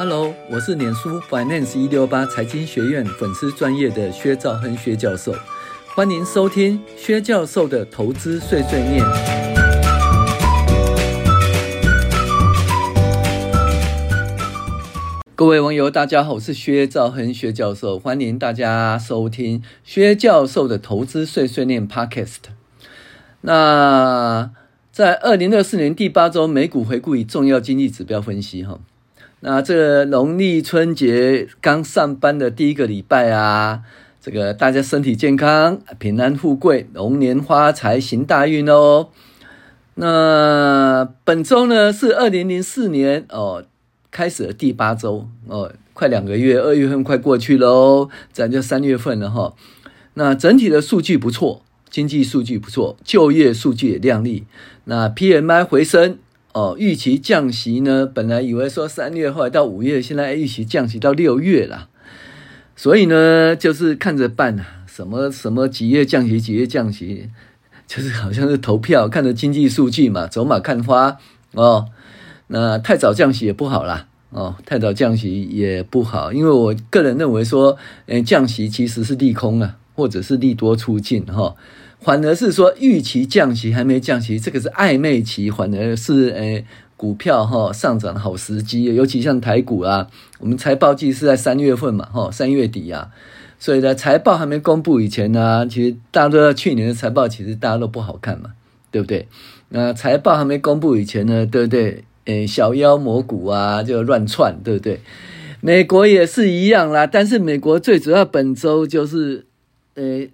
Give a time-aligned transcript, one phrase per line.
[0.00, 5.34] Hello，我是脸书 Finance 一六八财经学院粉丝专业的薛兆亨薛教授，
[5.96, 9.04] 欢迎收听薛教授的投资碎碎念。
[15.34, 22.52] 各位网友，大家好，我是薛兆亨薛教授，欢迎大家收听薛教授的投资碎碎念 Podcast。
[23.40, 24.52] 那
[24.92, 28.78] 在二零二四年第八周美股回顾与重要经济指标分析哈。
[29.40, 33.82] 那这个农历春节刚上班的第一个礼拜啊，
[34.20, 39.10] 这个大家身体健康，平安富贵，龙年发财，行大运哦。
[39.94, 43.64] 那本周呢是二零零四年哦
[44.10, 49.54] 开始的第八周哦，快两个月，二月份快过去喽，咱就三月份了哈。
[50.14, 54.46] 那整体的数据不错，经济数据不错，就业数据也亮丽，
[54.86, 56.18] 那 PMI 回升。
[56.54, 58.06] 哦，预期降息呢？
[58.06, 61.88] 本来以为说三月，后来到五月，现在预期降息到六月了。
[62.74, 67.28] 所以呢，就是看着办啊，什么什么几月降息，几月降息，
[67.86, 71.18] 就是好像是投票，看着经济数据嘛，走马看花
[71.52, 71.86] 哦。
[72.46, 81.54] 那太早降息也不好啦，哦，太早降息也不好，因为我个人认为说，嗯，降息其实是利空啊，或者是利多出尽哈。
[82.00, 86.64] 反而是说预期降息还没降息，这个是暧昧期，反而是诶
[86.96, 90.06] 股票哈上涨的好时机，尤其像台股啊，
[90.38, 93.10] 我们财报季是在三月份嘛，哈三月底啊，
[93.58, 98.52] 所以呢财报还没公布以前呢、其实大家都知道去年的财报其实大家都不好看嘛，
[98.92, 99.26] 对不对？
[99.70, 102.04] 那财报还没公布以前呢，对不对？
[102.26, 105.00] 诶小妖魔股啊就乱窜，对不对？
[105.60, 109.46] 美国也是一样啦，但是美国最主要本周就是
[109.94, 110.30] 诶。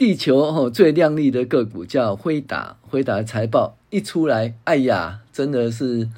[0.00, 6.08] 地球最亮丽的个股叫辉达，辉达财报一出来，哎呀，真的是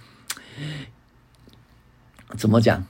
[2.38, 2.86] 怎么讲，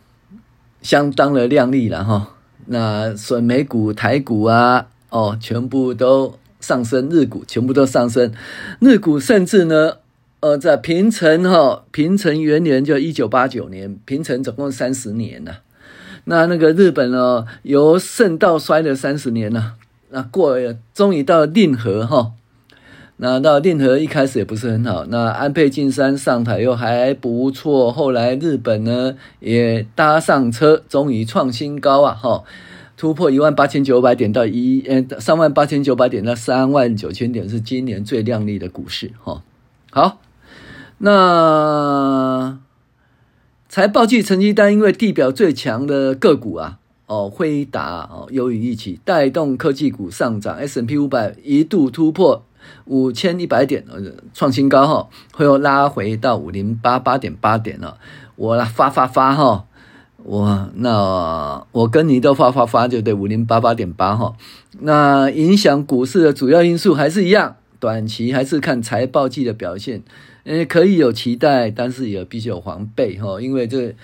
[0.82, 2.34] 相当的亮丽了哈。
[2.66, 8.31] 那所美股、台股啊，哦，全部都上升，日股全部都上升，
[8.78, 9.97] 日股甚至呢，
[10.41, 15.60] 呃，在平成哈，平成元年就一九八九年，平成总共三十年了。
[16.25, 19.76] 那那个日本呢，由盛到衰了三十年了。
[20.15, 22.33] 那过了，终于到了令和哈，
[23.17, 32.45] 那到令和一开始也不是很好，那安倍晋三上台又还不错，后来日本呢也搭上车，终于创新高啊哈，
[32.95, 39.43] 突破一万八千九百点到一呃三万八千九百点到三万九千点是今年最亮丽的股市哈。
[39.91, 40.19] 好，
[40.99, 42.59] 那
[43.71, 46.81] 财报季成绩单因为地表最强的个股啊。
[47.12, 52.43] 哦，辉达哦，优于预期，带动科技股上涨，S n P 五百一度突破
[52.87, 53.84] 五千一百点，
[54.33, 57.99] 创新高哈，会又拉回到五零八八点八点了。
[58.37, 59.67] 我发发发哈，
[60.23, 64.34] 我那我跟你都发发发就对，五零八八点八哈。
[64.81, 70.03] 那影响股市的主要因素还是一样，短期还是看财报季的表现，
[70.44, 73.94] 呃，可以有期待，但是也必须有防备哈，因为这。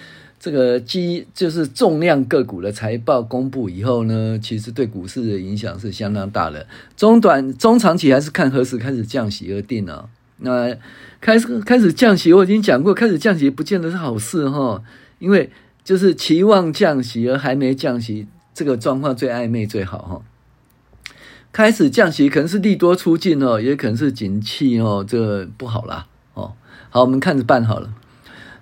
[0.40, 6.66] 这个基就是重量个股的财报公布以后呢，其实对股市的影响是相当大的。
[6.96, 10.08] 中短中长期还是看何时开始降息而定啊。
[10.38, 10.76] 那
[11.20, 14.80] 开始开始降息，我已经讲过，开始降息不见得是好事哈，
[15.18, 15.50] 因为
[15.82, 20.22] 就是期望降息而还没降息，这个状况最暧昧最好哈。
[21.50, 26.52] 开始降息可能是利多出尽哦，也可能是景气哦，这不好啦哦。
[26.90, 27.92] 好，我们看着办好了。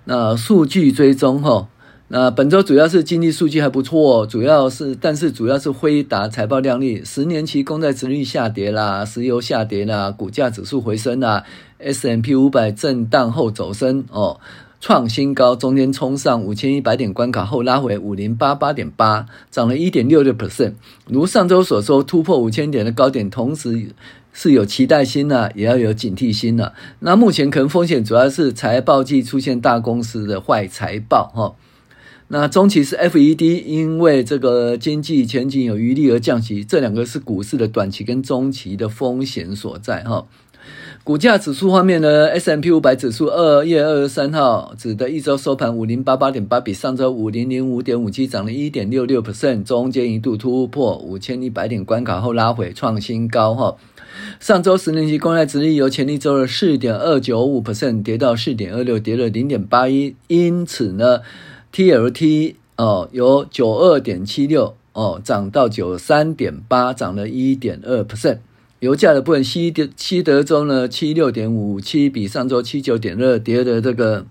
[0.09, 1.67] 那数据追踪哈，
[2.07, 11.43] 那本周主要是经济数据还不错，主要是但是主要是辉达财报靓丽，十年期公债殖率下跌啦，石油下跌啦，股价指数回升啦
[11.77, 14.39] ，S M P 五百震荡后走升哦，
[14.79, 20.75] 创新高，中间冲上五千一百点关卡后拉回五零八八点八，涨了一点六六 percent，
[21.09, 23.87] 如上周所说突破五千点的高点，同时。
[24.39, 26.71] 是有期待心呐，也要有警惕心呐。
[26.99, 31.55] 那目前可能风险主要是财报季出现大公司的坏财报哈。
[32.27, 40.27] 那中期是 FED 因为这个经济前景有余力而降息，这两个是股市的短期跟中期的风险所在哈。
[41.03, 53.75] 股价指数方面呢，S M P 五百指数二月二十三号指的一周收盘五零八八点八，比上周五零零五点五七涨了一点六六 percent，中间一度突破五千一百点关卡后拉回创新高哈。
[54.39, 61.21] 上周十年期公债殖利率由前一周的四点二九五 percent 跌到四点二六，跌了零点八一，因此呢
[61.73, 68.37] ，TLT 哦由九二点七六哦涨到九三点八，涨了一点二 percent。
[68.79, 74.27] 油价的部分，西德西德州呢七六点五七，比上周七九点二跌的这个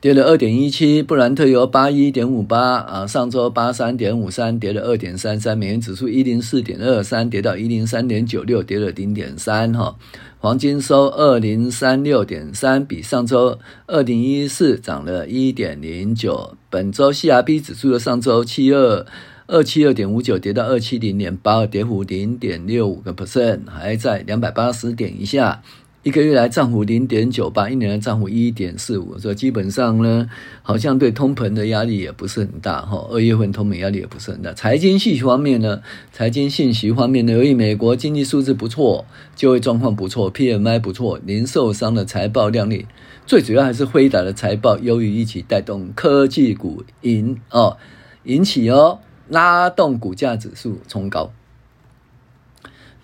[0.00, 9.96] 跌了二点一七，布兰特油八一点五八啊，上周八三点五三，跌了二点三三，美元指数一零四点二三，跌到一零三点九六，跌了零点三哈。
[10.38, 13.58] 黄金收二零三六点三，比上周
[13.88, 16.54] 二零一四涨了一点零九。
[16.70, 19.04] 本周 CRB 指数的上周七二
[19.48, 25.60] 二七二点五九，跌到二七零点八二，跌幅零点六五个 percent，还在两百八十点以下。
[26.04, 30.30] 一个月来涨幅零点九八，一年来涨幅一点四五，所以基本上呢，
[30.62, 33.06] 好像对通膨的压力也不是很大哈。
[33.10, 34.52] 二月份通膨压力也不是很大。
[34.54, 39.04] 财经信息方面呢，财经信息方面呢，由于美国经济数字不错，
[39.34, 42.86] 就业状况不错，PMI 不错，零售商的财报亮丽，
[43.26, 47.76] 最主要还是辉达的财报优于预期，带动科技股引哦
[48.22, 51.32] 引起哦拉动股价指数冲高。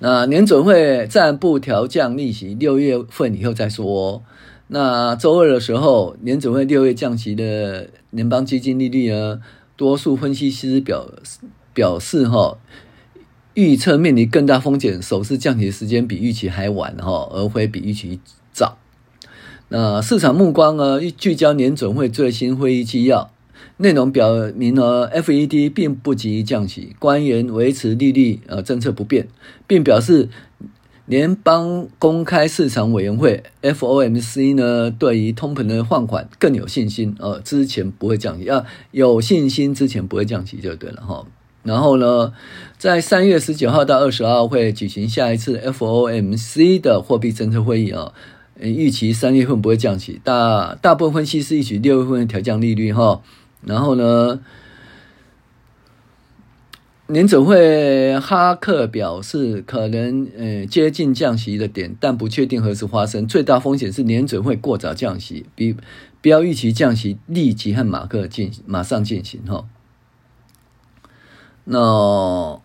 [0.01, 4.23] 那年准会暂不调降利息，六月份以后再说。
[4.69, 9.41] 那周二的时候，年准会六月降息的联邦基金利率呢，
[9.77, 11.07] 多数分析师表
[11.73, 12.59] 表示哈，
[13.55, 18.21] 预测面临更大风险，首次降息时间比预期还晚哈，而非比预期
[18.53, 18.79] 早。
[19.69, 23.31] 那市场目光呢，聚焦年准会最新会议纪要。
[23.77, 29.27] 内容表明呢，FED 并不急于降息，官员维持利率呃政策不变，
[29.67, 30.29] 并表示
[31.07, 41.27] 联邦公开市场委员会 FOMC 呢对于通膨的放缓更有信心，呃，之前不会降息，要有信心之前不会降息就对了哈。
[41.65, 42.33] 然后呢，
[42.79, 48.13] 在三月十九号到二十号会举行下一次 FOMC 的货币政策会议啊，
[48.61, 53.21] 预期三月份不会降息，大大部分分析师预期六月份调降利率哈。
[53.67, 54.41] 然后呢，
[57.07, 63.27] 联准会哈克表示，可能呃接近降息的点，但不确定何时发生。
[63.27, 65.77] 最大风险是联准会过早降息，比
[66.21, 69.67] 不要预期降息立即和马克进马上进行哈。
[71.65, 72.61] 那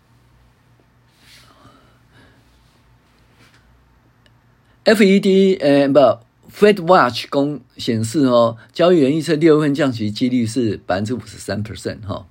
[4.84, 6.29] FED 呃不。
[6.52, 12.26] Fed Watch 公显示哦，交易员预测六月份降息几率是百分之五十三 percent 哈。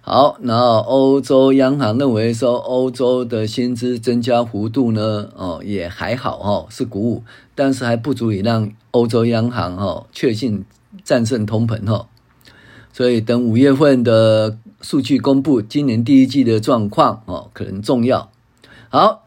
[0.00, 7.22] 好，然后欧洲央行认为说，欧洲的薪资增加幅度呢，哦也还好哈，是鼓舞，
[7.54, 10.64] 但是还不足以让欧洲央行哈确信
[11.04, 12.08] 战胜通膨哈。
[12.92, 18.30] 所以等五月份的数据公布，今年第一季的状况哦可能重要。
[18.88, 19.21] 好。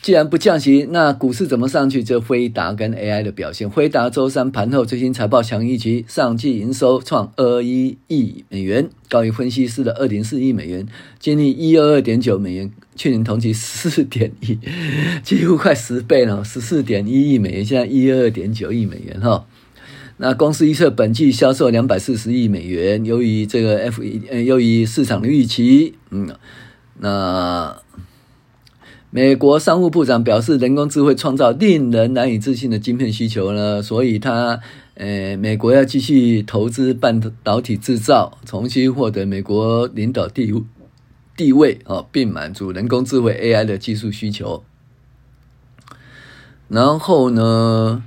[0.00, 2.02] 既然不降息，那股市怎么上去？
[2.02, 3.68] 就辉达跟 AI 的表现。
[3.68, 10.86] 辉达周三盘后最新财报强预期，上季营收创二一亿美元，高于分析师的二点四亿美元，
[11.18, 14.58] 净利一二二点九美元，去年同期四点一，
[15.22, 19.46] 几乎快十倍了，十四点一亿美元，现在一二二点九亿美元哈。
[20.18, 26.34] 那公司预测本季销售两百四十亿美元，由于这个 F 一呃，由于市场的预期，嗯，
[27.00, 27.76] 那。
[29.10, 34.60] 美国商务部长表示，人工智慧创造令人难以置信的晶片需求呢，所以他，
[34.96, 40.52] 呃，美国要继续投资半导体制造，重新获得美国领导地
[41.34, 44.62] 地位啊，并满足人工智慧 AI 的技术需求。
[46.68, 48.02] 然后呢，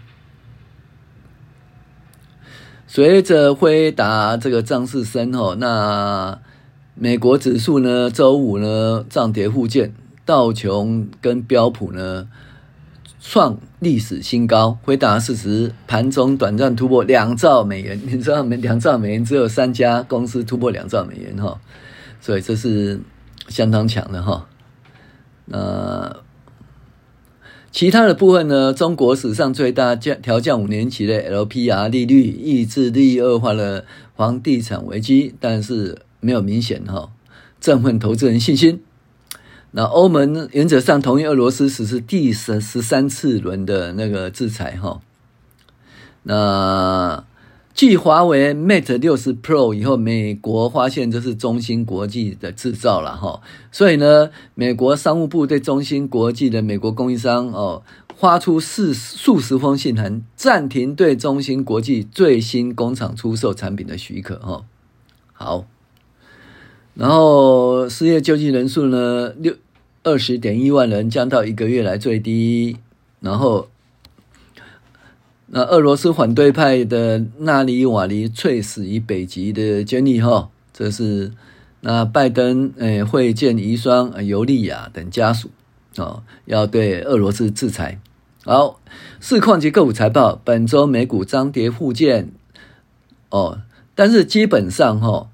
[2.86, 6.40] 随着辉达这个涨势深吼，那
[6.94, 9.95] 美国指数呢，周五呢涨跌互见。
[10.31, 12.30] 道琼跟标普呢
[13.19, 18.00] 创历史新高，回答事实盘中短暂突破两兆美元。
[18.07, 21.59] 你知道，没两兆美元只有三家公司突破两兆美元哈，
[22.21, 23.02] 所以这是
[23.50, 24.47] 相当强的哈。
[25.47, 26.16] 那
[27.73, 28.73] 其他的部分呢？
[28.73, 33.83] 中国史上最大降调降五年期的 LPR 利率，抑制利率恶化了
[34.16, 37.11] 房地产危机，但是没有明显哈
[37.59, 38.81] 振奋投资人信心。
[39.73, 44.99] 那欧盟原则上同意俄罗斯实施第十十三次轮的那个制裁哈。
[46.23, 47.23] 那
[47.73, 57.83] 继华为 Mate 六十 Pro 以后，美国发现这是中芯国际的制造了哈，所以呢，美国商务部对中芯国际的美国供应商哦
[58.18, 64.66] 发出四数十封信函，暂停对中芯国际最新工厂出售产品的许可哈。
[65.31, 65.66] 好。
[67.02, 69.56] 然后失业救济人数呢，六
[70.04, 72.78] 二十点一万人，降到一个月来最低。
[73.22, 73.70] 然后，
[75.48, 81.31] 那俄罗斯反对派的纳里瓦尼猝死于北极的监狱哈，这是
[81.80, 85.50] 那拜登诶会见遗孀尤利亚等家属
[85.98, 88.00] 哦，要对俄罗斯制裁。
[88.46, 88.80] 好，
[89.20, 92.30] 市况及个股财报，本周美股涨跌互见。
[93.31, 93.62] 哦，
[93.96, 95.30] 但是基本上哈、哦，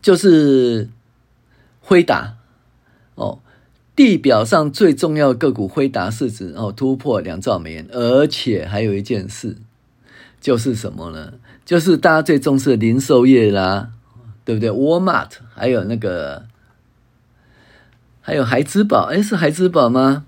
[0.00, 0.88] 就是
[1.80, 2.36] 辉达
[3.14, 3.40] 哦，
[3.96, 9.56] 地表上最重要的个股辉达市值哦突破两兆美元，而且还有一件事，
[10.40, 11.34] 就是什么呢？
[11.64, 13.90] 就是大家最重视的零售业啦，
[14.44, 16.46] 对不对？Walmart 还有那个，
[18.22, 20.24] 还有孩之宝，哎，是孩之宝吗？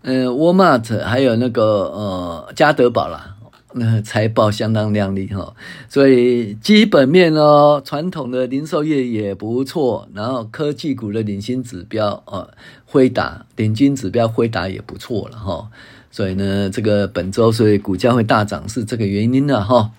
[0.00, 3.31] 嗯，Walmart 还有那个呃，家得宝啦，
[3.74, 5.54] 那财报相当亮丽哈，
[5.88, 12.50] 所以基本面哦，传统的零售业也不错，然后科技股的领先指标哦，
[12.84, 15.70] 辉达领军指标辉达也不错了哈，
[16.10, 19.90] 所以呢，这个本周所以股价会大涨是这个原因了哈。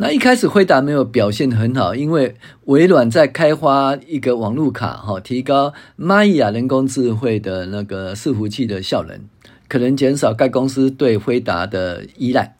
[0.00, 2.36] 那一开始辉达没有表现很好，因为
[2.66, 9.20] 微软在开发一个网络卡，哈，提高 Maya 人工智慧的那个伺服器的效能，
[9.68, 12.57] 可能减少该公司对辉达的依赖。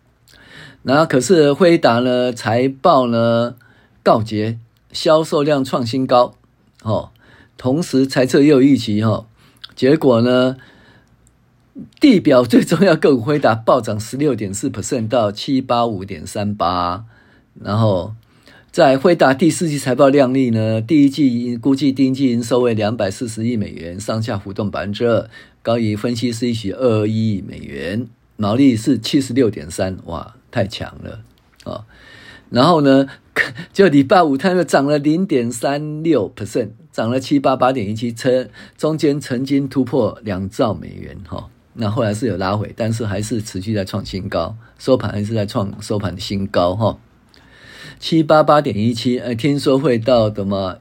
[0.82, 3.56] 那可是辉达呢，财报呢
[4.02, 4.58] 告捷，
[4.92, 6.35] 销售量创新高，
[6.82, 7.11] 哦，
[7.56, 9.26] 同时财测也有预期，哈，
[9.75, 10.56] 结果呢，
[12.00, 17.04] 地表最重要个股辉达暴涨十六点四 percent 到七八五点三八。
[17.61, 18.14] 然后，
[18.70, 25.28] 在辉达第四季财报亮丽呢，第一季估计第一季营收为两百四十亿美元，上下浮动百分之二，
[25.61, 28.06] 高于分析师预期二一亿美元，
[28.37, 31.21] 毛利是七十六点三，哇，太强了
[31.64, 31.85] 啊、哦！
[32.50, 33.07] 然后呢，
[33.73, 46.87] 就礼拜五它又涨了零点三六 percent，涨了七八八点一七，车中间曾经突破两兆美元哈、哦，那后来是有拉回，但是还是持续在创新高，收盘还是在创收盘的新高哈。
[46.87, 46.99] 哦
[48.00, 50.78] 七八八点一七，呃，听说会到什么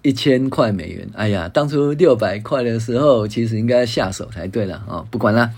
[0.00, 1.06] 一千块美元？
[1.12, 5.06] 哎呀，当初六百块的时候，其实应该下手才对了、哦！
[5.10, 5.50] 不管了，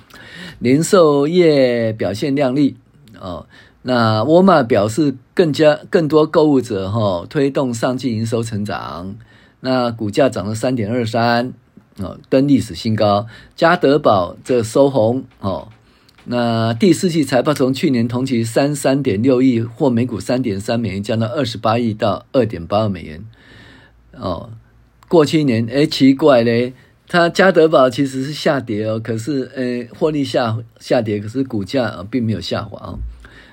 [0.58, 2.76] 零售业表现亮丽
[3.20, 3.46] 哦。
[3.82, 9.14] 那沃尔玛表示，更加更多购物者哈、推动上季营收成长，
[9.60, 11.52] 那股价涨了三点二三
[11.98, 13.26] 哦，登历史新高。
[13.54, 15.68] 家得宝这收红哦。
[16.24, 23.24] 那第四季财报从去年同期三三点六亿或每股三点三美元降到二十八亿到二点八二美元，
[24.10, 24.50] 哦，
[25.06, 26.74] 过去一年诶奇怪嘞，
[27.08, 32.98] 它加德宝其实是下跌哦，可是诶获利下下跌，可是股价并没有下滑哦。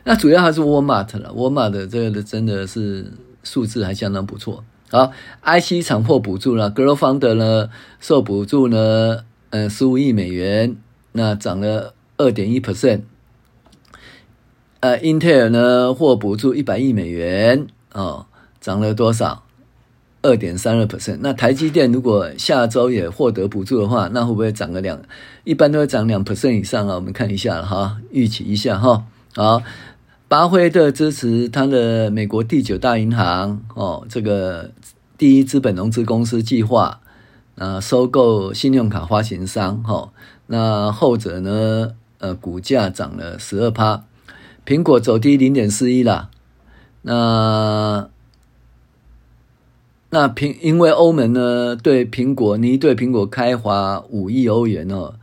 [0.04, 3.12] 那主要还是沃尔玛了，沃尔玛的这个的真的是
[3.44, 4.64] 数字还相当不错。
[4.90, 5.12] 好
[5.44, 7.70] ，IC 厂获补助了，GlobalFoundries 呢
[8.00, 10.76] 受补助呢，嗯，十五亿美元，
[11.12, 11.94] 那涨了。
[12.16, 13.02] 二点一 percent，
[14.82, 18.28] 呃，Intel 呢获补助一百亿美元哦，
[18.62, 19.44] 涨了多少？
[20.24, 21.20] 二点三二 percent。
[21.22, 25.00] 那台积电如果下周也获得补助的话，那会不会涨个两？
[25.44, 26.96] 一般都会涨两 percent 以上啊。
[26.96, 29.06] 我们看一下哈，预期一下哈。
[29.36, 29.62] 好，
[30.28, 34.72] 巴菲特支持他的美国第九大银行哦，这个
[35.20, 37.02] 第一资本融资公司计划
[37.56, 40.10] 啊，收购信用卡发行商哈。
[40.48, 41.92] 那后者呢？
[42.20, 44.06] 呃，股价涨了十二趴，
[44.66, 46.30] 苹果走低零点四一啦。
[47.02, 48.08] 那
[50.14, 55.16] 那苹因为欧盟呢对苹果你对苹果开罚五亿欧元哦，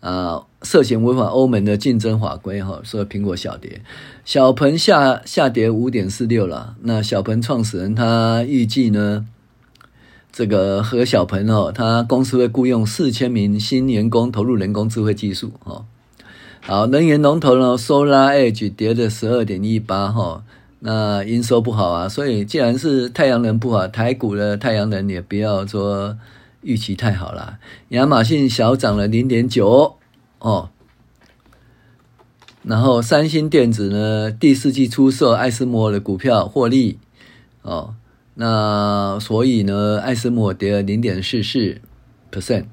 [0.00, 3.80] 啊，涉嫌违反欧盟的竞争法规哈，所以苹果小跌，
[4.26, 6.76] 小鹏下下跌五点四六了。
[6.82, 9.24] 那小鹏创始人他预计呢，
[10.30, 15.86] 这个何小鹏哦，他公司会雇佣四千名新员工，投入人工智慧技术哈。
[16.60, 20.44] 好，能源龙头呢，SolarEdge 跌了十二点一八哈，
[20.86, 26.18] 那营收不好啊，所以既然是太阳能不好，台股的太阳能也不要说
[26.60, 27.58] 预期太好了。
[27.88, 29.96] 亚马逊小涨了零点九
[30.40, 30.68] 哦，
[32.62, 36.98] 然后三星电子呢，第四季出售艾斯摩尔的股票获利
[37.62, 37.94] 哦，
[38.34, 41.80] 那所以呢，艾斯摩尔跌了零点四四
[42.30, 42.66] percent，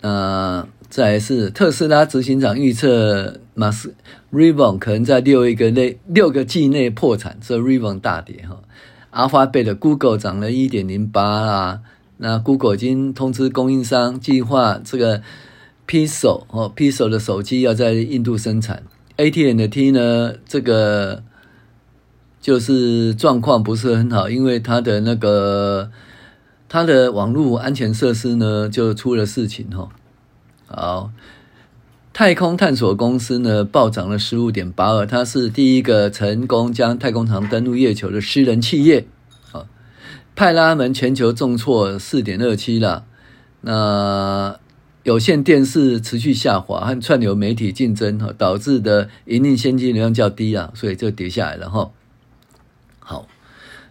[0.00, 0.66] 那。
[0.90, 3.94] 再来是特斯拉执行长预测，马斯
[4.32, 8.60] Rivian 可能在六一个内六个季内破产，所以 Rivian 大跌哈。
[9.10, 11.80] 阿花贝的 Google 涨了一点零八啦，
[12.16, 15.22] 那 Google 已经通知供应商计划这个
[15.86, 18.82] Pixel 哦，Pixel 的手机要在印度生产。
[19.16, 21.22] AT&T 呢，这个
[22.40, 25.92] 就是状况不是很好，因为它的那个
[26.68, 29.88] 它的网络安全设施呢就出了事情哈。
[30.66, 31.12] 好，
[32.14, 39.04] 太空探索公司呢暴涨了十五点八二，它是第一个成功将太空舱登陆月球的私人企业。
[39.50, 39.66] 啊，
[40.36, 43.04] 派拉蒙全球重挫四点二七了。
[43.62, 44.60] 那
[45.02, 51.90] 有线电视持续下滑和串流媒体竞争哈导致的营运现金流量较低啊，所以就跌下来了哈。
[53.00, 53.26] 好，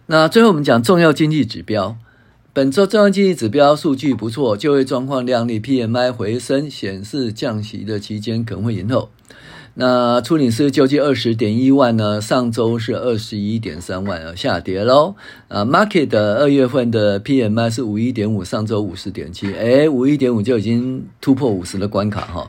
[0.06, 1.98] 那最后我们讲重要经济指标，
[2.54, 9.10] 本周重要经济指标数据不错，就业状况亮丽，PMI 回升，显示降息的期间可能会延后。
[9.74, 12.20] 那初领失业救济二十点一万呢？
[12.20, 15.16] 上周是二十一点三万啊，下跌喽。
[15.48, 22.48] 啊，Market 的二月份的 PMI 是五一点五，上周五十点七，诶，五一点五就已经突破五十的关卡哈。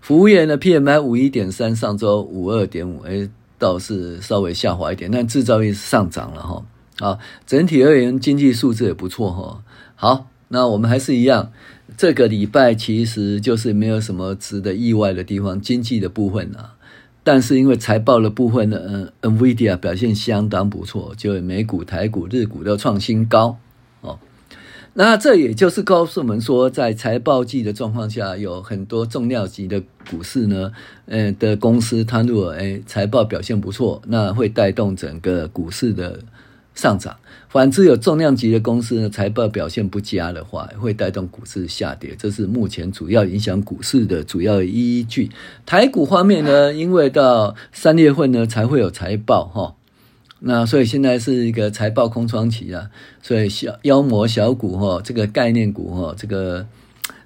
[0.00, 3.28] 服务业的 PMI 五一点三，上周五二点五，诶，
[3.58, 6.64] 倒是稍微下滑一点，但制造业是上涨了哈。
[7.00, 9.64] 啊，整体而言经济数字也不错哈。
[9.96, 11.50] 好，那我们还是一样。
[11.96, 16.76] 这个礼拜其实就是没有什么值得意外的地方，经济的部分啊，
[17.24, 23.58] 但是因为财报的部分呢，嗯，NVIDIA 表现相当不错，就美股、台股、日股都创新高
[24.00, 24.18] 哦。
[24.94, 30.72] 那这也就是告诉我们说，在财报季的状况下，有很多重量级的股市呢，
[31.06, 36.18] 呃的公司，它如果诶财报表现不错，那会带动整个股市的
[36.74, 37.16] 上涨。
[37.48, 42.14] 反之，有重量级的公司呢，财报表现不佳的话，会带动股市下跌。
[42.16, 45.30] 这是目前主要影响股市的主要依据。
[45.66, 49.74] 台股方面呢，因为到三月份呢才会有财报哈，
[50.38, 52.88] 那所以现在是一个财报空窗期啊，
[53.20, 56.68] 所以小妖魔小股哈，这个概念股哈，这个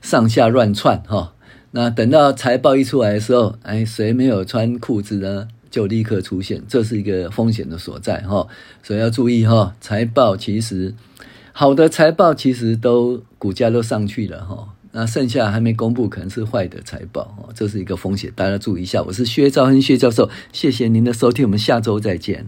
[0.01, 1.35] 上下乱窜哈。
[1.73, 5.49] 那等到财报一出来的时候，哎，谁没有穿裤子呢？
[5.75, 8.47] 就立刻出现，这是一个风险的所在哈，
[8.81, 9.75] 所以要注意哈。
[9.81, 10.95] 财报其实
[11.50, 19.02] 好的财报其实都股价都上去了哈，那剩下还没公布可能是坏的财报哈，这是一个风险，大家注意一下。
[19.02, 22.47] 我是薛兆亨薛教授，谢谢您的收听，我们下周再见。